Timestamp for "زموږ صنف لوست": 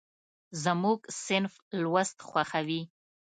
0.63-2.17